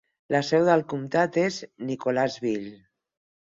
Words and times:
La 0.35 0.39
seu 0.45 0.63
del 0.69 0.81
comtat 0.93 1.37
és 1.41 1.59
Nicholasville. 1.91 2.73